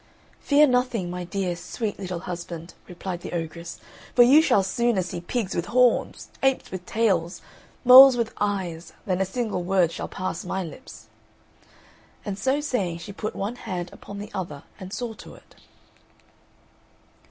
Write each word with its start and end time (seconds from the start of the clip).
"Fear 0.39 0.65
nothing, 0.65 1.11
my 1.11 1.25
dear, 1.25 1.55
sweet 1.55 1.99
little 1.99 2.21
husband," 2.21 2.73
replied 2.87 3.21
the 3.21 3.33
ogress; 3.33 3.79
"for 4.15 4.23
you 4.23 4.41
shall 4.41 4.63
sooner 4.63 5.03
see 5.03 5.21
pigs 5.21 5.53
with 5.53 5.67
horns, 5.67 6.29
apes 6.41 6.71
with 6.71 6.87
tails, 6.87 7.39
moles 7.85 8.17
with 8.17 8.33
eyes, 8.41 8.93
than 9.05 9.21
a 9.21 9.25
single 9.25 9.61
word 9.61 9.91
shall 9.91 10.07
pass 10.07 10.43
my 10.43 10.63
lips." 10.63 11.05
And 12.25 12.35
so 12.35 12.61
saying, 12.61 12.97
she 12.97 13.13
put 13.13 13.35
one 13.35 13.57
hand 13.57 13.91
upon 13.93 14.17
the 14.17 14.31
other 14.33 14.63
and 14.79 14.91
swore 14.91 15.13
to 15.17 15.35
it. 15.35 15.53